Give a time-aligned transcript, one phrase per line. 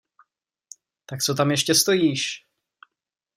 [1.05, 2.45] Tak co tam ještě stojíš?